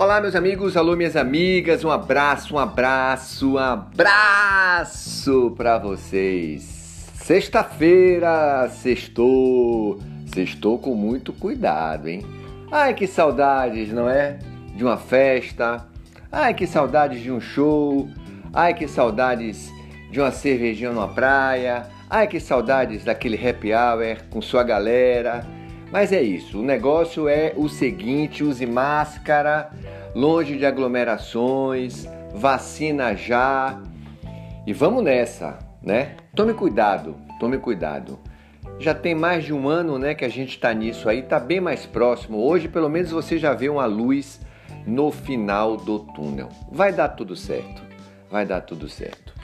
Olá, 0.00 0.18
meus 0.18 0.34
amigos, 0.34 0.78
alô, 0.78 0.96
minhas 0.96 1.14
amigas, 1.14 1.84
um 1.84 1.90
abraço, 1.90 2.54
um 2.54 2.58
abraço, 2.58 3.52
um 3.52 3.58
abraço 3.58 5.52
para 5.58 5.76
vocês. 5.76 6.62
Sexta-feira, 7.16 8.66
sextou, 8.70 10.00
sextou 10.32 10.78
com 10.78 10.94
muito 10.94 11.34
cuidado, 11.34 12.08
hein? 12.08 12.22
Ai, 12.72 12.94
que 12.94 13.06
saudades, 13.06 13.92
não 13.92 14.08
é? 14.08 14.38
De 14.74 14.82
uma 14.82 14.96
festa, 14.96 15.86
ai, 16.32 16.54
que 16.54 16.66
saudades 16.66 17.20
de 17.20 17.30
um 17.30 17.38
show, 17.38 18.08
ai, 18.54 18.72
que 18.72 18.88
saudades 18.88 19.70
de 20.10 20.18
uma 20.18 20.30
cervejinha 20.30 20.92
numa 20.92 21.08
praia, 21.08 21.88
ai, 22.08 22.26
que 22.26 22.40
saudades 22.40 23.04
daquele 23.04 23.36
happy 23.36 23.74
hour 23.74 24.16
com 24.30 24.40
sua 24.40 24.62
galera 24.62 25.59
mas 25.92 26.12
é 26.12 26.22
isso, 26.22 26.60
o 26.60 26.62
negócio 26.62 27.28
é 27.28 27.52
o 27.56 27.68
seguinte: 27.68 28.44
use 28.44 28.64
máscara, 28.66 29.70
longe 30.14 30.56
de 30.56 30.64
aglomerações, 30.64 32.06
vacina 32.34 33.14
já. 33.14 33.80
E 34.66 34.72
vamos 34.72 35.02
nessa, 35.02 35.58
né? 35.82 36.16
Tome 36.34 36.54
cuidado, 36.54 37.16
tome 37.38 37.58
cuidado. 37.58 38.18
Já 38.78 38.94
tem 38.94 39.14
mais 39.14 39.44
de 39.44 39.52
um 39.52 39.68
ano, 39.68 39.98
né, 39.98 40.14
que 40.14 40.24
a 40.24 40.28
gente 40.28 40.50
está 40.50 40.72
nisso 40.72 41.08
aí, 41.08 41.22
tá 41.22 41.38
bem 41.38 41.60
mais 41.60 41.84
próximo. 41.84 42.38
Hoje, 42.38 42.66
pelo 42.68 42.88
menos, 42.88 43.10
você 43.10 43.36
já 43.36 43.52
vê 43.52 43.68
uma 43.68 43.84
luz 43.84 44.40
no 44.86 45.10
final 45.10 45.76
do 45.76 45.98
túnel. 45.98 46.48
Vai 46.72 46.92
dar 46.92 47.08
tudo 47.08 47.36
certo, 47.36 47.82
vai 48.30 48.46
dar 48.46 48.62
tudo 48.62 48.88
certo. 48.88 49.34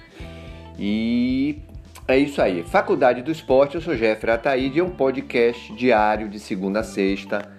E 0.78 1.62
é 2.08 2.16
isso 2.18 2.40
aí. 2.40 2.62
Faculdade 2.62 3.22
do 3.22 3.32
Esporte, 3.32 3.74
eu 3.74 3.80
sou 3.80 3.96
Jeffrey 3.96 4.32
Ataíde, 4.32 4.78
é 4.78 4.84
um 4.84 4.90
podcast 4.90 5.72
diário 5.74 6.28
de 6.28 6.38
segunda 6.38 6.80
a 6.80 6.84
sexta. 6.84 7.50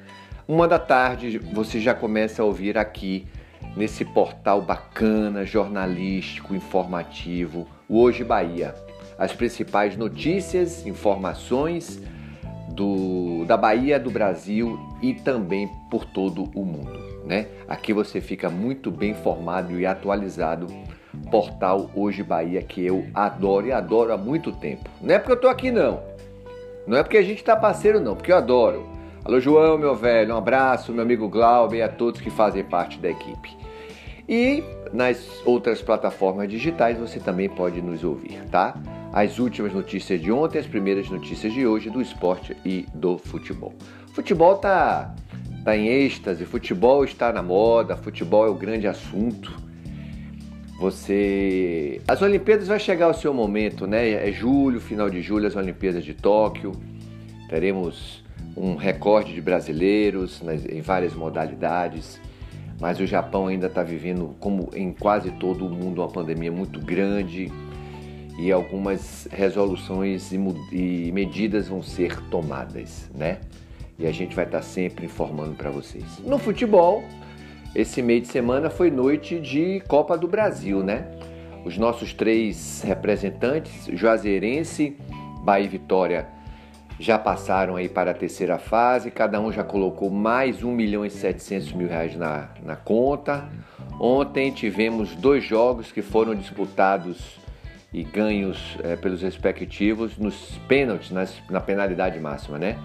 Uma 0.48 0.68
da 0.68 0.80
tarde 0.80 1.38
você 1.38 1.80
já 1.80 1.94
começa 1.94 2.42
a 2.42 2.46
ouvir 2.46 2.78
aqui 2.78 3.28
nesse 3.76 4.06
portal 4.06 4.62
bacana, 4.62 5.46
jornalístico, 5.46 6.56
informativo, 6.56 7.68
o 7.90 8.00
Hoje 8.00 8.24
Bahia. 8.24 8.74
As 9.20 9.34
principais 9.34 9.98
notícias, 9.98 10.86
informações 10.86 12.02
do, 12.70 13.44
da 13.46 13.58
Bahia, 13.58 14.00
do 14.00 14.10
Brasil 14.10 14.80
e 15.02 15.14
também 15.14 15.70
por 15.92 16.06
todo 16.06 16.50
o 16.56 16.64
mundo. 16.64 16.98
Né? 17.26 17.48
Aqui 17.68 17.92
você 17.92 18.22
fica 18.22 18.50
muito 18.50 18.90
bem 18.90 19.12
informado 19.12 19.78
e 19.78 19.86
atualizado 19.86 20.68
portal 21.30 21.90
Hoje 21.96 22.24
Bahia 22.24 22.62
que 22.62 22.86
eu 22.86 23.06
adoro 23.14 23.68
e 23.68 23.72
adoro 23.72 24.14
há 24.14 24.18
muito 24.18 24.52
tempo. 24.52 24.90
Não 25.02 25.14
é 25.14 25.20
porque 25.20 25.34
eu 25.34 25.40
tô 25.40 25.48
aqui 25.48 25.72
não. 25.72 26.02
Não 26.86 26.98
é 26.98 27.04
porque 27.04 27.18
a 27.18 27.24
gente 27.24 27.44
tá 27.44 27.56
parceiro 27.56 28.00
não, 28.00 28.16
porque 28.16 28.32
eu 28.32 28.38
adoro. 28.38 28.88
Alô 29.26 29.40
João, 29.40 29.78
meu 29.78 29.94
velho, 29.94 30.34
um 30.34 30.38
abraço, 30.38 30.94
meu 30.94 31.02
amigo 31.02 31.28
Glauber 31.28 31.78
e 31.78 31.82
a 31.82 31.90
todos 31.90 32.22
que 32.22 32.30
fazem 32.30 32.64
parte 32.64 32.98
da 32.98 33.10
equipe. 33.10 33.58
E 34.28 34.64
nas 34.94 35.42
outras 35.46 35.82
plataformas 35.82 36.50
digitais 36.50 36.98
você 36.98 37.20
também 37.20 37.50
pode 37.50 37.82
nos 37.82 38.04
ouvir, 38.04 38.42
tá? 38.50 38.76
As 39.12 39.40
últimas 39.40 39.74
notícias 39.74 40.22
de 40.22 40.32
ontem, 40.32 40.60
as 40.60 40.68
primeiras 40.68 41.10
notícias 41.10 41.52
de 41.52 41.66
hoje 41.68 41.90
do 41.90 42.02
esporte 42.02 42.56
e 42.64 42.86
do 42.94 43.18
futebol. 43.18 43.74
Futebol 44.14 44.56
tá 44.56 45.14
tá 45.64 45.76
em 45.76 45.88
êxtase, 45.88 46.46
futebol 46.46 47.04
está 47.04 47.34
na 47.34 47.44
moda, 47.44 47.98
futebol 47.98 48.46
é 48.46 48.50
o 48.50 48.54
grande 48.54 48.88
assunto. 48.88 49.67
Você. 50.80 52.02
As 52.08 52.22
Olimpíadas 52.22 52.68
vai 52.68 52.80
chegar 52.80 53.10
o 53.10 53.14
seu 53.14 53.34
momento, 53.34 53.88
né? 53.88 54.12
É 54.12 54.32
julho, 54.32 54.80
final 54.80 55.10
de 55.10 55.22
julho, 55.22 55.48
as 55.48 55.56
Olimpíadas 55.56 56.04
de 56.04 56.14
Tóquio. 56.14 56.72
Teremos 57.50 58.24
um 58.56 58.76
recorde 58.76 59.34
de 59.34 59.42
brasileiros 59.42 60.42
nas, 60.42 60.66
em 60.66 60.82
várias 60.82 61.14
modalidades. 61.14 62.20
Mas 62.80 63.00
o 63.00 63.08
Japão 63.08 63.48
ainda 63.48 63.66
está 63.68 63.82
vivendo, 63.82 64.36
como 64.40 64.70
em 64.76 64.92
quase 64.92 65.32
todo 65.32 65.66
o 65.66 65.70
mundo, 65.70 66.02
uma 66.02 66.10
pandemia 66.10 66.52
muito 66.52 66.80
grande 66.80 67.52
e 68.38 68.52
algumas 68.52 69.28
resoluções 69.32 70.32
e, 70.32 70.38
e 70.72 71.12
medidas 71.12 71.68
vão 71.68 71.82
ser 71.82 72.22
tomadas, 72.30 73.10
né? 73.16 73.40
E 73.98 74.06
a 74.06 74.12
gente 74.12 74.36
vai 74.36 74.46
estar 74.46 74.60
tá 74.60 74.64
sempre 74.64 75.08
informando 75.08 75.56
para 75.56 75.72
vocês. 75.72 76.06
No 76.24 76.38
futebol, 76.38 77.04
esse 77.78 78.02
meio 78.02 78.22
de 78.22 78.28
semana 78.28 78.72
foi 78.72 78.90
noite 78.90 79.40
de 79.40 79.84
Copa 79.88 80.18
do 80.18 80.28
Brasil, 80.28 80.84
né? 80.84 81.12
Os 81.64 81.78
nossos 81.78 82.12
três 82.12 82.82
representantes, 82.82 83.86
Juazeirense, 83.94 84.98
Bahia 85.44 85.66
e 85.66 85.70
Vitória, 85.70 86.28
já 87.00 87.20
passaram 87.20 87.76
aí 87.76 87.88
para 87.88 88.10
a 88.10 88.14
terceira 88.16 88.58
fase, 88.58 89.12
cada 89.12 89.40
um 89.40 89.52
já 89.52 89.64
colocou 89.64 90.10
mais 90.10 90.64
1 90.64 90.72
milhão 90.72 91.06
e 91.06 91.12
700 91.12 91.74
mil 91.74 91.88
reais 91.88 92.16
na, 92.16 92.50
na 92.64 92.76
conta. 92.76 93.48
Ontem 94.00 94.52
tivemos 94.52 95.14
dois 95.16 95.44
jogos 95.44 95.92
que 95.92 96.02
foram 96.02 96.34
disputados 96.34 97.40
e 97.94 98.02
ganhos 98.04 98.76
é, 98.84 98.96
pelos 98.96 99.22
respectivos 99.22 100.18
nos 100.18 100.58
pênaltis, 100.68 101.12
nas, 101.12 101.32
na 101.48 101.62
penalidade 101.62 102.20
máxima, 102.20 102.58
né? 102.58 102.76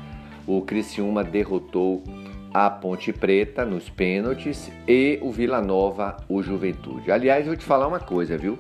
O 0.47 0.61
Criciúma 0.61 1.25
derrotou 1.25 2.05
a 2.53 2.69
Ponte 2.69 3.13
Preta 3.13 3.65
nos 3.65 3.89
pênaltis 3.89 4.71
e 4.87 5.19
o 5.23 5.31
Vila 5.31 5.61
Nova, 5.61 6.19
o 6.29 6.43
Juventude. 6.43 7.11
Aliás, 7.11 7.47
vou 7.47 7.57
te 7.57 7.65
falar 7.65 7.89
uma 7.89 8.01
coisa, 8.01 8.37
viu? 8.37 8.59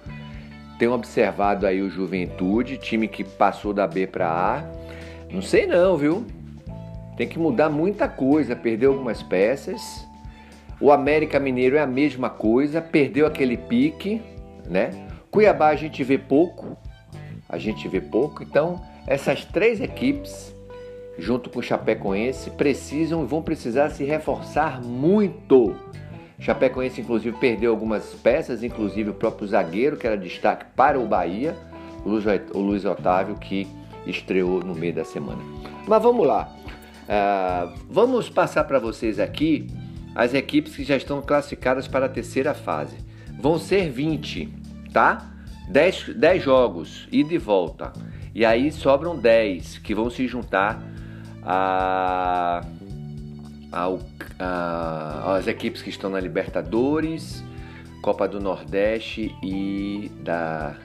Tenho 0.79 0.93
observado 0.93 1.67
aí 1.67 1.83
o 1.83 1.91
Juventude, 1.91 2.79
time 2.79 3.07
que 3.07 3.23
passou 3.23 3.75
da 3.75 3.87
B 3.87 4.07
para 4.07 4.29
A. 4.29 4.65
Não 5.31 5.43
sei 5.43 5.67
não, 5.67 5.97
viu? 5.97 6.25
Tem 7.17 7.29
que 7.29 7.39
mudar 7.39 7.69
muita 7.69 8.09
coisa, 8.09 8.57
perdeu 8.57 8.93
algumas 8.93 9.23
peças. 9.23 10.07
O 10.81 10.91
América 10.91 11.39
Mineiro 11.39 11.77
é 11.77 11.81
a 11.81 11.87
mesma 11.87 12.31
coisa, 12.31 12.81
perdeu 12.81 13.27
aquele 13.27 13.57
pique, 13.57 14.23
né? 14.69 14.91
Cuiabá 15.31 15.69
a 15.69 15.77
gente 15.77 16.03
vê 16.03 16.19
pouco, 16.19 16.77
a 17.49 17.59
gente 17.59 17.87
vê 17.87 18.01
pouco. 18.01 18.43
Então, 18.43 18.81
essas 19.07 19.45
três 19.45 19.81
equipes 19.81 20.55
junto 21.19 21.51
com 21.51 21.61
o 21.61 21.63
Chapecoense, 21.63 22.51
precisam 22.51 23.23
e 23.23 23.27
vão 23.27 23.43
precisar 23.43 23.91
se 23.91 24.05
reforçar 24.05 24.83
muito. 24.83 25.77
Chapecoense, 26.39 27.01
inclusive, 27.01 27.37
perdeu 27.39 27.71
algumas 27.71 28.15
peças, 28.15 28.63
inclusive 28.63 29.11
o 29.11 29.15
próprio 29.15 29.47
zagueiro, 29.47 29.97
que 29.97 30.07
era 30.07 30.17
destaque 30.17 30.67
para 30.75 30.99
o 30.99 31.07
Bahia, 31.07 31.57
o 32.05 32.59
Luiz 32.59 32.85
Otávio, 32.85 33.37
que 33.37 33.67
estreou 34.07 34.61
no 34.61 34.75
meio 34.75 34.93
da 34.93 35.05
semana. 35.05 35.41
Mas 35.87 36.03
vamos 36.03 36.27
lá. 36.27 36.53
Uh, 37.03 37.73
vamos 37.89 38.29
passar 38.29 38.65
para 38.65 38.79
vocês 38.79 39.21
aqui 39.21 39.69
as 40.15 40.35
equipes 40.35 40.75
que 40.75 40.85
já 40.85 40.97
estão 40.97 41.23
classificadas 41.23 41.87
para 41.87 42.07
a 42.07 42.09
terceira 42.09 42.55
fase. 42.55 42.97
Vão 43.41 43.59
ser 43.59 43.91
20, 43.91 44.49
tá? 44.93 45.31
10, 45.69 46.15
10 46.17 46.43
jogos, 46.43 47.09
ida 47.11 47.35
e 47.35 47.39
volta. 47.39 47.93
E 48.35 48.45
aí 48.45 48.73
sobram 48.73 49.17
10 49.17 49.79
que 49.79 49.95
vão 49.95 50.11
se 50.11 50.27
juntar 50.27 50.83
a, 51.43 52.65
a, 53.73 53.99
a, 54.39 55.37
as 55.37 55.47
equipes 55.47 55.83
que 55.83 55.91
estão 55.91 56.11
na 56.11 56.21
Libertadores, 56.21 57.43
Copa 58.01 58.27
do 58.29 58.41
Nordeste 58.41 59.35
e 59.43 60.11
da, 60.23 60.77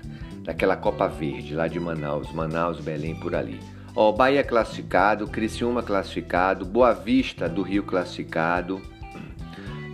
daquela 0.44 0.76
Copa 0.76 1.08
Verde 1.08 1.54
lá 1.56 1.68
de 1.68 1.80
Manaus, 1.80 2.32
Manaus, 2.32 2.80
Belém 2.80 3.16
por 3.16 3.36
ali. 3.36 3.60
Ó, 3.96 4.12
Bahia 4.12 4.44
classificado, 4.44 5.28
Criciúma 5.28 5.82
classificado, 5.82 6.66
Boa 6.66 6.94
Vista 6.94 7.50
do 7.50 7.64
Rio 7.64 7.84
classificado, 7.84 8.82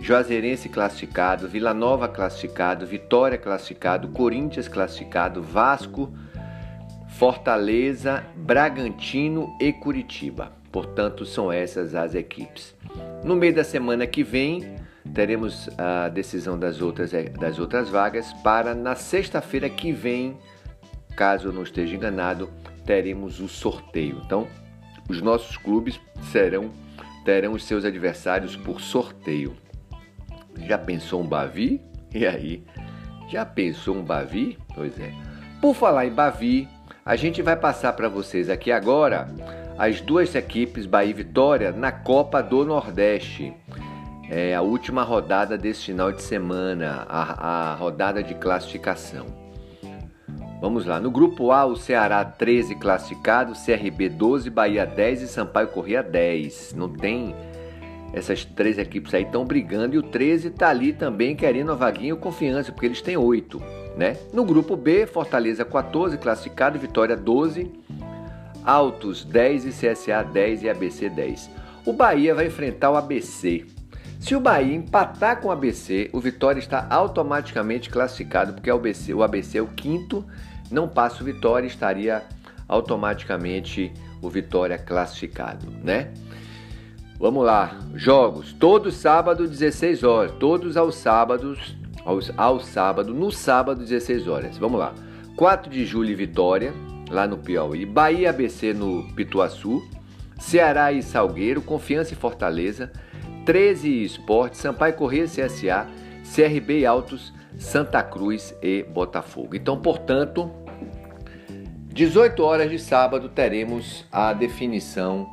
Juazeirense 0.02 0.68
classificado, 0.68 1.48
Vila 1.48 1.72
Nova 1.72 2.06
classificado, 2.06 2.86
Vitória 2.86 3.38
classificado, 3.38 4.08
Corinthians 4.08 4.68
classificado, 4.68 5.42
Vasco 5.42 6.12
Fortaleza, 7.18 8.24
Bragantino 8.36 9.56
e 9.60 9.72
Curitiba. 9.72 10.52
Portanto, 10.72 11.24
são 11.24 11.52
essas 11.52 11.94
as 11.94 12.14
equipes. 12.14 12.74
No 13.22 13.36
meio 13.36 13.54
da 13.54 13.62
semana 13.62 14.06
que 14.06 14.24
vem, 14.24 14.76
teremos 15.14 15.68
a 15.78 16.08
decisão 16.08 16.58
das 16.58 16.82
outras, 16.82 17.12
das 17.38 17.58
outras 17.58 17.88
vagas 17.88 18.32
para 18.42 18.74
na 18.74 18.96
sexta-feira 18.96 19.70
que 19.70 19.92
vem, 19.92 20.36
caso 21.16 21.48
eu 21.48 21.52
não 21.52 21.62
esteja 21.62 21.94
enganado, 21.94 22.50
teremos 22.84 23.40
o 23.40 23.48
sorteio. 23.48 24.20
Então, 24.24 24.48
os 25.08 25.22
nossos 25.22 25.56
clubes 25.56 26.00
serão 26.32 26.70
terão 27.24 27.52
os 27.52 27.64
seus 27.64 27.84
adversários 27.84 28.54
por 28.54 28.80
sorteio. 28.80 29.56
Já 30.66 30.76
pensou 30.76 31.22
um 31.22 31.26
Bavi? 31.26 31.80
E 32.12 32.26
aí? 32.26 32.62
Já 33.28 33.44
pensou 33.44 33.96
um 33.96 34.04
Bavi? 34.04 34.58
Pois 34.74 34.98
é. 35.00 35.10
Por 35.60 35.74
falar 35.74 36.06
em 36.06 36.12
Bavi, 36.12 36.68
a 37.04 37.16
gente 37.16 37.42
vai 37.42 37.54
passar 37.54 37.92
para 37.92 38.08
vocês 38.08 38.48
aqui 38.48 38.72
agora 38.72 39.28
as 39.76 40.00
duas 40.00 40.34
equipes 40.34 40.86
Bahia 40.86 41.10
e 41.10 41.12
Vitória 41.12 41.70
na 41.70 41.92
Copa 41.92 42.42
do 42.42 42.64
Nordeste. 42.64 43.52
É 44.30 44.54
a 44.54 44.62
última 44.62 45.02
rodada 45.02 45.58
desse 45.58 45.84
final 45.84 46.10
de 46.10 46.22
semana, 46.22 47.04
a, 47.06 47.72
a 47.72 47.74
rodada 47.74 48.22
de 48.22 48.34
classificação. 48.34 49.26
Vamos 50.62 50.86
lá, 50.86 50.98
no 50.98 51.10
grupo 51.10 51.52
A, 51.52 51.66
o 51.66 51.76
Ceará 51.76 52.24
13 52.24 52.76
classificado, 52.76 53.52
CRB 53.52 54.08
12, 54.08 54.48
Bahia 54.48 54.86
10 54.86 55.22
e 55.22 55.28
Sampaio 55.28 55.68
Corrêa 55.68 56.02
10. 56.02 56.72
Não 56.74 56.88
tem 56.88 57.34
Essas 58.14 58.46
três 58.46 58.78
equipes 58.78 59.12
aí 59.12 59.24
estão 59.24 59.44
brigando 59.44 59.94
e 59.94 59.98
o 59.98 60.02
13 60.02 60.48
está 60.48 60.70
ali 60.70 60.94
também 60.94 61.36
querendo 61.36 61.72
a 61.72 61.74
vaguinha 61.74 62.14
ou 62.14 62.20
confiança, 62.20 62.72
porque 62.72 62.86
eles 62.86 63.02
têm 63.02 63.18
oito. 63.18 63.60
Né? 63.96 64.16
No 64.32 64.44
grupo 64.44 64.76
B, 64.76 65.06
Fortaleza 65.06 65.64
14, 65.64 66.18
classificado, 66.18 66.78
Vitória 66.78 67.16
12, 67.16 67.70
Altos 68.64 69.24
10 69.24 69.66
e 69.66 69.70
CSA 69.70 70.22
10 70.22 70.62
e 70.62 70.68
ABC 70.68 71.08
10. 71.08 71.50
O 71.86 71.92
Bahia 71.92 72.34
vai 72.34 72.46
enfrentar 72.46 72.90
o 72.90 72.96
ABC. 72.96 73.66
Se 74.18 74.34
o 74.34 74.40
Bahia 74.40 74.74
empatar 74.74 75.40
com 75.40 75.48
o 75.48 75.52
ABC, 75.52 76.08
o 76.12 76.18
Vitória 76.18 76.58
está 76.58 76.86
automaticamente 76.88 77.90
classificado, 77.90 78.54
porque 78.54 78.70
o 78.70 78.76
ABC, 78.76 79.12
o 79.12 79.22
ABC 79.22 79.58
é 79.58 79.62
o 79.62 79.66
quinto, 79.66 80.24
não 80.70 80.88
passa 80.88 81.22
o 81.22 81.26
Vitória, 81.26 81.66
estaria 81.66 82.22
automaticamente 82.66 83.92
o 84.22 84.30
Vitória 84.30 84.78
classificado, 84.78 85.70
né? 85.82 86.10
Vamos 87.18 87.44
lá, 87.44 87.78
jogos, 87.94 88.52
todos 88.54 88.94
sábado 88.96 89.46
16 89.46 90.02
horas, 90.02 90.32
todos 90.32 90.76
aos 90.76 90.96
sábados, 90.96 91.76
aos, 92.04 92.30
ao 92.36 92.60
sábado, 92.60 93.14
no 93.14 93.30
sábado 93.30 93.80
16 93.80 94.28
horas. 94.28 94.58
Vamos 94.58 94.78
lá. 94.78 94.94
4 95.36 95.70
de 95.70 95.84
julho 95.84 96.16
Vitória, 96.16 96.72
lá 97.10 97.26
no 97.26 97.38
Piauí, 97.38 97.84
Bahia 97.84 98.30
ABC 98.30 98.72
no 98.72 99.12
Pituaçu, 99.14 99.82
Ceará 100.38 100.92
e 100.92 101.02
Salgueiro, 101.02 101.60
Confiança 101.62 102.12
e 102.12 102.16
Fortaleza, 102.16 102.92
13 103.44 104.04
Esporte, 104.04 104.56
Sampaio 104.56 104.94
Corrêa 104.94 105.24
CSA, 105.24 105.86
CRB 106.34 106.80
e 106.80 106.86
Altos, 106.86 107.32
Santa 107.58 108.02
Cruz 108.02 108.54
e 108.62 108.82
Botafogo. 108.82 109.54
Então, 109.54 109.80
portanto, 109.80 110.50
18 111.92 112.42
horas 112.42 112.70
de 112.70 112.78
sábado 112.78 113.28
teremos 113.28 114.04
a 114.10 114.32
definição 114.32 115.30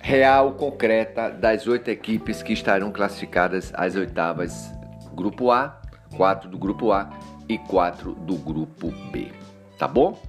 real, 0.00 0.52
concreta 0.52 1.30
das 1.30 1.66
oito 1.66 1.88
equipes 1.88 2.42
que 2.42 2.52
estarão 2.52 2.92
classificadas 2.92 3.72
às 3.74 3.96
oitavas 3.96 4.70
Grupo 5.16 5.50
A, 5.50 5.80
quatro 6.16 6.48
do 6.48 6.56
Grupo 6.56 6.92
A 6.92 7.10
e 7.48 7.58
quatro 7.58 8.12
do 8.12 8.36
Grupo 8.36 8.92
B. 9.10 9.32
Tá 9.76 9.88
bom? 9.88 10.22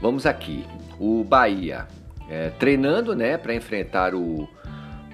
Vamos 0.00 0.26
aqui. 0.26 0.66
O 0.98 1.24
Bahia 1.24 1.86
é, 2.28 2.50
treinando, 2.50 3.14
né, 3.14 3.38
para 3.38 3.54
enfrentar 3.54 4.14
o, 4.14 4.46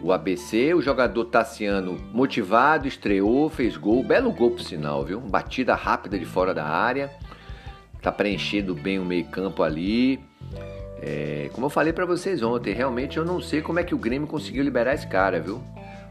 o 0.02 0.12
ABC. 0.12 0.75
O 0.75 0.82
jogador 0.82 1.26
Tassiano 1.26 1.96
motivado, 2.12 2.88
estreou, 2.88 3.49
fez 3.49 3.76
gol, 3.76 4.02
belo 4.02 4.32
gol 4.32 4.50
por 4.50 4.62
sinal, 4.62 5.05
viu? 5.05 5.20
Batida 5.20 5.75
rápida 5.75 6.19
de 6.19 6.25
fora 6.25 6.52
da 6.52 6.66
área 6.66 7.11
tá 8.00 8.11
preenchendo 8.11 8.75
bem 8.75 8.99
o 8.99 9.05
meio-campo 9.05 9.62
ali. 9.62 10.20
É, 11.02 11.49
como 11.52 11.66
eu 11.66 11.70
falei 11.70 11.93
para 11.93 12.05
vocês 12.05 12.43
ontem, 12.43 12.75
realmente 12.75 13.16
eu 13.16 13.25
não 13.25 13.40
sei 13.40 13.62
como 13.62 13.78
é 13.78 13.84
que 13.84 13.94
o 13.94 13.99
Grêmio 13.99 14.26
conseguiu 14.26 14.62
liberar 14.62 14.94
esse 14.94 15.06
cara, 15.06 15.40
viu? 15.40 15.62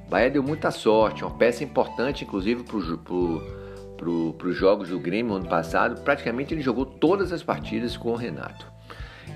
Bahia 0.09 0.29
deu 0.29 0.41
muita 0.41 0.71
sorte, 0.71 1.23
uma 1.23 1.31
peça 1.31 1.63
importante, 1.63 2.23
inclusive, 2.23 2.63
para 2.63 4.09
os 4.09 4.55
jogos 4.55 4.89
do 4.89 4.99
Grêmio 4.99 5.35
ano 5.35 5.47
passado. 5.47 6.01
Praticamente 6.01 6.53
ele 6.53 6.61
jogou 6.61 6.85
todas 6.85 7.31
as 7.31 7.43
partidas 7.43 7.95
com 7.95 8.09
o 8.11 8.15
Renato. 8.15 8.65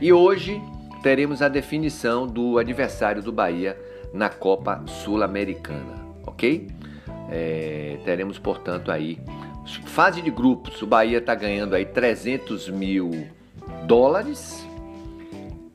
E 0.01 0.11
hoje 0.11 0.61
teremos 1.01 1.41
a 1.41 1.47
definição 1.47 2.25
do 2.25 2.57
adversário 2.57 3.21
do 3.21 3.31
Bahia 3.31 3.77
na 4.13 4.29
Copa 4.29 4.83
Sul-Americana, 4.87 5.95
ok? 6.25 6.67
É, 7.29 7.99
teremos, 8.03 8.39
portanto, 8.39 8.91
aí 8.91 9.19
Fase 9.65 10.21
de 10.21 10.29
grupos, 10.29 10.81
o 10.81 10.87
Bahia 10.87 11.19
está 11.19 11.33
ganhando 11.33 11.73
aí 11.73 11.85
300 11.85 12.69
mil 12.69 13.27
dólares. 13.85 14.67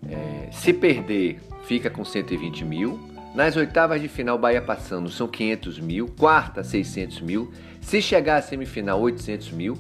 É, 0.07 0.51
se 0.53 0.75
perder, 0.75 1.41
fica 1.65 1.89
com 1.89 2.05
120 2.05 2.65
mil. 2.65 3.01
Nas 3.35 3.57
oitavas 3.57 4.01
de 4.01 4.09
final, 4.09 4.39
Bahia 4.39 4.63
passando 4.63 5.11
são 5.11 5.29
500 5.29 5.81
mil. 5.81 6.09
Quarta, 6.19 6.65
600 6.65 7.21
mil. 7.21 7.53
Se 7.81 8.01
chegar 8.03 8.37
à 8.37 8.43
semifinal, 8.43 9.01
800 9.01 9.53
mil. 9.53 9.79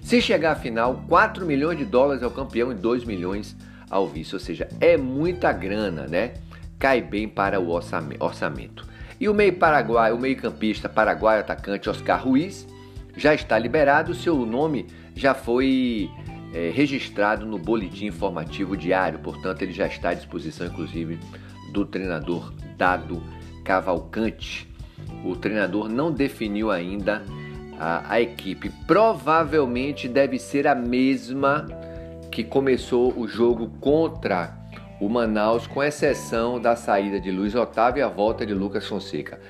Se 0.00 0.20
chegar 0.20 0.52
à 0.52 0.56
final, 0.56 1.04
4 1.08 1.44
milhões 1.44 1.78
de 1.78 1.84
dólares 1.84 2.22
ao 2.22 2.30
campeão 2.30 2.70
e 2.70 2.74
2 2.74 3.04
milhões 3.04 3.56
ao 3.90 4.06
vice. 4.06 4.34
Ou 4.34 4.40
seja, 4.40 4.68
é 4.80 4.96
muita 4.96 5.52
grana, 5.52 6.06
né? 6.06 6.34
Cai 6.78 7.00
bem 7.00 7.28
para 7.28 7.60
o 7.60 7.70
orçamento. 7.70 8.86
E 9.18 9.28
o 9.28 9.34
meio 9.34 9.52
paraguai, 9.52 10.12
o 10.12 10.18
meio 10.18 10.36
campista 10.36 10.88
paraguaio 10.88 11.40
atacante 11.40 11.90
Oscar 11.90 12.24
Ruiz 12.24 12.66
já 13.16 13.34
está 13.34 13.58
liberado, 13.58 14.14
seu 14.14 14.46
nome 14.46 14.86
já 15.14 15.34
foi 15.34 16.08
é, 16.54 16.70
registrado 16.74 17.44
no 17.44 17.58
boletim 17.58 18.06
informativo 18.06 18.76
diário, 18.76 19.18
portanto, 19.18 19.60
ele 19.62 19.72
já 19.72 19.86
está 19.86 20.10
à 20.10 20.14
disposição, 20.14 20.66
inclusive, 20.66 21.18
do 21.70 21.84
treinador 21.84 22.52
Dado 22.76 23.22
Cavalcante. 23.64 24.68
O 25.24 25.36
treinador 25.36 25.88
não 25.88 26.10
definiu 26.12 26.70
ainda 26.70 27.22
a, 27.78 28.14
a 28.14 28.20
equipe, 28.20 28.70
provavelmente 28.86 30.06
deve 30.06 30.38
ser 30.38 30.66
a 30.66 30.74
mesma 30.74 31.66
que 32.30 32.44
começou 32.44 33.12
o 33.18 33.26
jogo 33.26 33.70
contra 33.80 34.56
o 35.00 35.08
Manaus, 35.08 35.66
com 35.66 35.82
exceção 35.82 36.60
da 36.60 36.76
saída 36.76 37.18
de 37.18 37.30
Luiz 37.30 37.54
Otávio 37.54 38.00
e 38.00 38.02
a 38.02 38.08
volta 38.08 38.44
de 38.44 38.52
Lucas 38.52 38.86
Fonseca. 38.86 39.40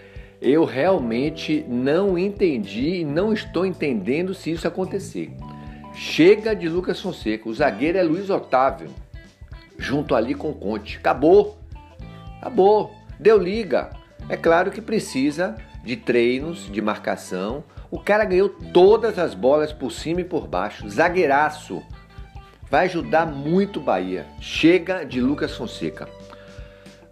Eu 0.41 0.65
realmente 0.65 1.65
não 1.69 2.17
entendi 2.17 3.01
e 3.01 3.05
não 3.05 3.33
estou 3.33 3.67
entendendo 3.67 4.33
se 4.33 4.53
isso 4.53 4.67
acontecer. 4.67 5.31
Chega 5.93 6.55
de 6.55 6.69
Lucas 6.69 7.01
Fonseca, 7.01 7.49
o 7.49 7.53
zagueiro 7.53 7.99
é 7.99 8.03
Luiz 8.03 8.31
Otávio, 8.31 8.89
junto 9.77 10.15
ali 10.15 10.35
com 10.35 10.55
Conte. 10.55 10.97
Acabou, 10.99 11.59
acabou, 12.41 12.95
deu 13.19 13.39
liga. 13.39 13.91
É 14.29 14.37
claro 14.37 14.71
que 14.71 14.81
precisa 14.81 15.57
de 15.85 15.97
treinos, 15.97 16.71
de 16.71 16.81
marcação. 16.81 17.65
O 17.91 17.99
cara 17.99 18.25
ganhou 18.25 18.49
todas 18.49 19.19
as 19.19 19.35
bolas 19.35 19.73
por 19.73 19.93
cima 19.93 20.21
e 20.21 20.25
por 20.25 20.47
baixo, 20.47 20.89
zagueiraço. 20.89 21.83
Vai 22.71 22.87
ajudar 22.87 23.27
muito 23.27 23.81
o 23.81 23.83
Bahia. 23.83 24.27
Chega 24.41 25.05
de 25.05 25.21
Lucas 25.21 25.57
Fonseca. 25.57 26.09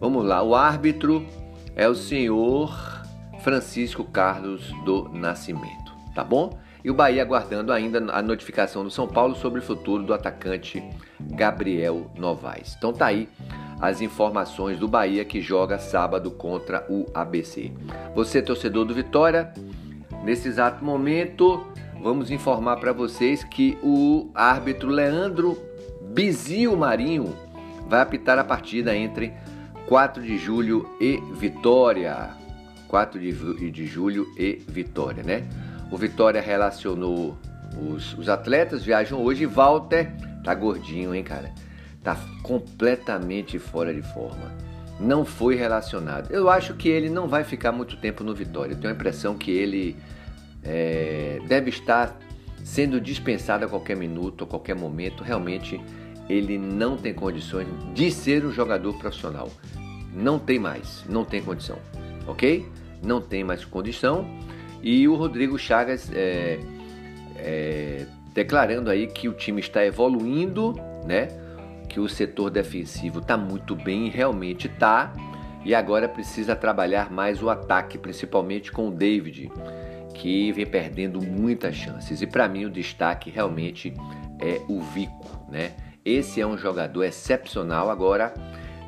Vamos 0.01 0.25
lá, 0.25 0.43
o 0.43 0.55
árbitro 0.55 1.27
é 1.75 1.89
o 1.89 1.95
senhor 1.95 3.03
Francisco 3.41 4.05
Carlos 4.05 4.73
do 4.85 5.09
Nascimento, 5.09 5.93
tá 6.15 6.23
bom? 6.23 6.57
E 6.85 6.91
o 6.91 6.95
Bahia 6.95 7.23
aguardando 7.23 7.73
ainda 7.73 7.99
a 8.13 8.23
notificação 8.23 8.85
do 8.85 8.91
São 8.91 9.09
Paulo 9.09 9.35
sobre 9.35 9.59
o 9.59 9.63
futuro 9.63 10.05
do 10.05 10.15
atacante 10.15 10.83
Gabriel 11.21 12.09
Novaes. 12.17 12.77
Então 12.79 12.93
tá 12.93 13.07
aí 13.07 13.29
as 13.81 14.01
informações 14.01 14.79
do 14.79 14.89
Bahia 14.89 15.25
que 15.25 15.41
joga 15.41 15.79
sábado 15.79 16.31
contra 16.31 16.85
o 16.89 17.07
ABC. 17.15 17.73
Você 18.15 18.43
torcedor 18.43 18.85
do 18.85 18.95
Vitória, 18.95 19.53
nesse 20.25 20.49
exato 20.49 20.85
momento 20.85 21.67
vamos 22.03 22.31
informar 22.31 22.77
para 22.77 22.93
vocês 22.93 23.45
que 23.45 23.77
o 23.83 24.31
árbitro 24.35 24.89
Leandro 24.89 25.59
Bizio 26.13 26.77
Marinho 26.77 27.35
vai 27.89 28.01
apitar 28.01 28.39
a 28.39 28.45
partida 28.45 28.97
entre 28.97 29.33
4 29.87 30.23
de 30.23 30.37
julho 30.39 30.89
e 31.01 31.21
Vitória. 31.35 32.31
4 32.89 33.21
de, 33.21 33.87
julho 33.87 34.27
e 34.39 34.63
Vitória, 34.67 35.23
né? 35.23 35.47
O 35.91 35.97
Vitória 35.97 36.41
relacionou 36.41 37.37
os, 37.79 38.15
os 38.15 38.29
atletas, 38.29 38.83
viajam 38.83 39.23
hoje 39.23 39.45
Walter 39.47 40.11
tá 40.43 40.55
gordinho, 40.55 41.15
hein, 41.15 41.23
cara? 41.23 41.53
Tá 42.09 42.17
completamente 42.43 43.59
fora 43.59 43.93
de 43.93 44.01
forma. 44.01 44.51
Não 44.99 45.25
foi 45.25 45.57
relacionado. 45.57 46.31
Eu 46.31 46.49
acho 46.49 46.75
que 46.75 46.89
ele 46.89 47.11
não 47.11 47.29
vai 47.29 47.45
ficar 47.45 47.71
muito 47.71 47.97
tempo 47.99 48.25
no 48.25 48.35
Vitória. 48.35 48.73
Eu 48.73 48.79
tenho 48.79 48.93
a 48.93 48.97
impressão 48.97 49.37
que 49.37 49.51
ele 49.51 49.95
é, 50.63 51.39
deve 51.47 51.69
estar 51.69 52.17
sendo 52.65 52.99
dispensado 53.01 53.65
a 53.65 53.69
qualquer 53.69 53.97
minuto, 53.97 54.45
a 54.45 54.47
qualquer 54.47 54.75
momento. 54.75 55.23
Realmente, 55.23 55.79
ele 56.29 56.57
não 56.57 56.97
tem 56.97 57.13
condições 57.13 57.69
de 57.93 58.11
ser 58.11 58.45
um 58.45 58.53
jogador 58.53 58.99
profissional. 58.99 59.51
Não 60.15 60.39
tem 60.39 60.59
mais, 60.59 61.05
não 61.09 61.27
tem 61.27 61.43
condição, 61.43 61.79
ok? 62.27 62.67
não 63.03 63.21
tem 63.21 63.45
mais 63.45 63.65
condição. 63.65 64.27
E 64.83 65.07
o 65.09 65.15
Rodrigo 65.15 65.59
Chagas 65.59 66.11
é, 66.13 66.59
é, 67.37 68.07
declarando 68.33 68.91
aí 68.91 69.07
que 69.07 69.29
o 69.29 69.33
time 69.33 69.61
está 69.61 69.85
evoluindo, 69.85 70.75
né? 71.05 71.29
Que 71.89 72.01
o 72.01 72.09
setor 72.09 72.51
defensivo 72.51 73.21
está 73.21 73.37
muito 73.37 73.75
bem, 73.75 74.09
realmente 74.09 74.67
está. 74.67 75.13
E 75.65 75.75
agora 75.75 76.09
precisa 76.09 76.55
trabalhar 76.55 77.11
mais 77.11 77.43
o 77.43 77.51
ataque, 77.51 77.99
principalmente 77.99 78.71
com 78.71 78.89
o 78.89 78.91
David, 78.93 79.51
que 80.15 80.53
vem 80.53 80.67
perdendo 80.67 81.21
muitas 81.21 81.75
chances. 81.75 82.23
E 82.23 82.27
para 82.27 82.49
mim 82.49 82.65
o 82.65 82.71
destaque 82.71 83.31
realmente 83.31 83.93
é 84.41 84.61
o 84.69 84.81
Vico, 84.81 85.47
né? 85.49 85.73
Esse 86.05 86.41
é 86.41 86.47
um 86.47 86.57
jogador 86.57 87.05
excepcional. 87.05 87.91
Agora 87.91 88.33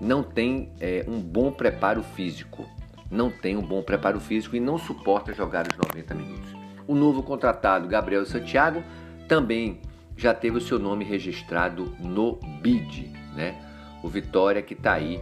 não 0.01 0.23
tem 0.23 0.73
é, 0.81 1.05
um 1.09 1.21
bom 1.21 1.51
preparo 1.51 2.03
físico 2.03 2.67
não 3.11 3.29
tem 3.29 3.57
um 3.57 3.63
bom 3.63 3.83
preparo 3.83 4.21
físico 4.21 4.55
e 4.55 4.61
não 4.61 4.79
suporta 4.79 5.35
jogar 5.35 5.67
os 5.67 5.77
90 5.77 6.15
minutos. 6.15 6.55
O 6.87 6.95
novo 6.95 7.23
contratado 7.23 7.89
Gabriel 7.89 8.25
Santiago 8.25 8.85
também 9.27 9.81
já 10.21 10.35
teve 10.35 10.59
o 10.59 10.61
seu 10.61 10.79
nome 10.79 11.03
registrado 11.03 11.95
no 11.99 12.37
BID, 12.61 13.11
né? 13.35 13.59
O 14.03 14.09
Vitória 14.09 14.61
que 14.61 14.75
está 14.75 14.93
aí 14.93 15.19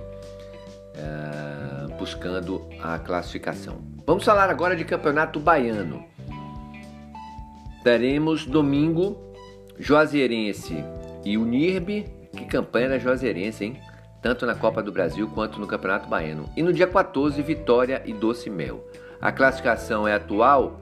uh, 0.96 1.96
buscando 1.96 2.68
a 2.82 2.98
classificação. 2.98 3.78
Vamos 4.04 4.24
falar 4.24 4.50
agora 4.50 4.74
de 4.74 4.84
Campeonato 4.84 5.38
Baiano. 5.38 6.04
Teremos 7.84 8.44
domingo 8.44 9.16
Juazeirense 9.78 10.84
e 11.24 11.38
Unirbe. 11.38 12.06
Que 12.32 12.44
campanha 12.44 12.88
da 12.88 12.98
Juazeirense, 12.98 13.64
hein? 13.64 13.80
Tanto 14.20 14.44
na 14.46 14.54
Copa 14.54 14.82
do 14.82 14.90
Brasil 14.90 15.28
quanto 15.28 15.60
no 15.60 15.66
Campeonato 15.66 16.08
Baiano. 16.08 16.50
E 16.56 16.62
no 16.62 16.72
dia 16.72 16.86
14, 16.86 17.40
Vitória 17.40 18.02
e 18.04 18.12
Doce 18.12 18.50
Mel. 18.50 18.84
A 19.20 19.30
classificação 19.30 20.08
é 20.08 20.14
atual. 20.14 20.80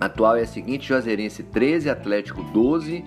Atual 0.00 0.36
é 0.36 0.42
a 0.42 0.46
seguinte: 0.46 0.88
Juazeirense 0.88 1.42
13, 1.42 1.90
Atlético 1.90 2.42
12. 2.42 3.04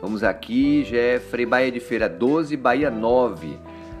Vamos 0.00 0.24
aqui, 0.24 0.82
Jeffrey, 0.82 1.44
Bahia 1.44 1.70
de 1.70 1.78
Feira 1.78 2.08
12, 2.08 2.56
Bahia 2.56 2.90
9. 2.90 3.58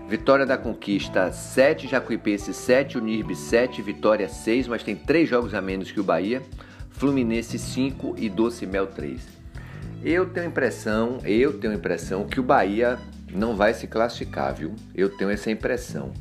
Vitória 0.08 0.46
da 0.46 0.56
Conquista 0.56 1.30
7, 1.30 1.86
Jacuipense 1.86 2.54
7, 2.54 2.96
Unirbe 2.96 3.36
7, 3.36 3.82
Vitória 3.82 4.26
6, 4.26 4.66
mas 4.66 4.82
tem 4.82 4.96
3 4.96 5.28
jogos 5.28 5.52
a 5.52 5.60
menos 5.60 5.92
que 5.92 6.00
o 6.00 6.02
Bahia. 6.02 6.42
Fluminense 6.88 7.58
5 7.58 8.14
e 8.16 8.30
Doce 8.30 8.66
Mel 8.66 8.86
3. 8.86 9.20
Eu 10.02 10.30
tenho 10.30 10.46
impressão, 10.46 11.18
eu 11.22 11.58
tenho 11.58 11.74
impressão 11.74 12.26
que 12.26 12.40
o 12.40 12.42
Bahia 12.42 12.98
não 13.30 13.54
vai 13.54 13.74
se 13.74 13.86
classificar, 13.86 14.54
viu? 14.54 14.74
Eu 14.94 15.10
tenho 15.10 15.30
essa 15.30 15.50
impressão. 15.50 16.12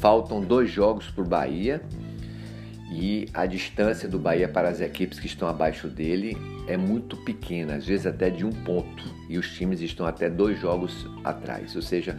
Faltam 0.00 0.40
dois 0.40 0.70
jogos 0.70 1.10
para 1.10 1.22
o 1.22 1.28
Bahia 1.28 1.82
e 2.90 3.28
a 3.34 3.46
distância 3.46 4.08
do 4.08 4.18
Bahia 4.18 4.48
para 4.48 4.68
as 4.68 4.80
equipes 4.80 5.20
que 5.20 5.26
estão 5.26 5.48
abaixo 5.48 5.88
dele 5.88 6.36
é 6.66 6.76
muito 6.76 7.16
pequena, 7.16 7.74
às 7.74 7.86
vezes 7.86 8.06
até 8.06 8.30
de 8.30 8.44
um 8.44 8.50
ponto, 8.50 9.04
e 9.28 9.36
os 9.38 9.50
times 9.52 9.80
estão 9.80 10.06
até 10.06 10.30
dois 10.30 10.58
jogos 10.58 11.06
atrás. 11.22 11.76
Ou 11.76 11.82
seja, 11.82 12.18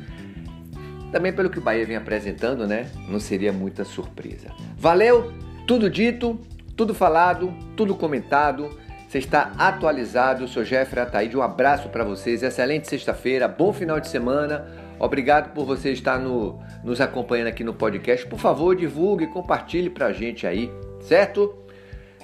também 1.11 1.33
pelo 1.33 1.49
que 1.49 1.57
o 1.57 1.61
Bahia 1.61 1.85
vem 1.85 1.95
apresentando, 1.95 2.67
né? 2.67 2.89
Não 3.07 3.19
seria 3.19 3.51
muita 3.51 3.83
surpresa. 3.83 4.51
Valeu, 4.77 5.33
tudo 5.65 5.89
dito. 5.89 6.39
Tudo 6.75 6.93
falado, 6.93 7.53
tudo 7.75 7.93
comentado. 7.93 8.69
Você 9.09 9.17
está 9.17 9.53
atualizado. 9.57 10.43
Eu 10.43 10.47
sou 10.47 10.63
Jeffrey 10.63 11.01
Ataíde. 11.01 11.35
Um 11.35 11.41
abraço 11.41 11.89
para 11.89 12.03
vocês. 12.03 12.43
Excelente 12.43 12.87
sexta-feira. 12.87 13.47
Bom 13.47 13.73
final 13.73 13.99
de 13.99 14.07
semana. 14.07 14.67
Obrigado 14.99 15.51
por 15.51 15.65
você 15.65 15.91
estar 15.91 16.19
no, 16.19 16.59
nos 16.83 17.01
acompanhando 17.01 17.47
aqui 17.47 17.63
no 17.63 17.73
podcast. 17.73 18.27
Por 18.27 18.37
favor, 18.37 18.75
divulgue, 18.75 19.25
compartilhe 19.25 19.89
para 19.89 20.05
a 20.05 20.13
gente 20.13 20.45
aí, 20.45 20.71
certo? 21.01 21.57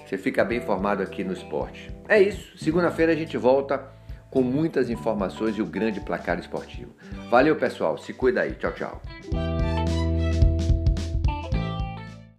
Você 0.06 0.16
fica 0.16 0.46
bem 0.46 0.60
informado 0.60 1.02
aqui 1.02 1.24
no 1.24 1.34
esporte. 1.34 1.92
É 2.08 2.22
isso. 2.22 2.56
Segunda-feira 2.56 3.14
a 3.14 3.16
gente 3.16 3.36
volta 3.36 3.84
com 4.30 4.44
muitas 4.44 4.88
informações 4.88 5.58
e 5.58 5.64
o 5.64 5.66
grande 5.66 6.00
placar 6.02 6.38
esportivo. 6.38 6.96
Valeu, 7.32 7.56
pessoal. 7.56 7.98
Se 7.98 8.14
cuida 8.14 8.42
aí. 8.42 8.52
Tchau, 8.52 8.74
tchau. 8.74 9.02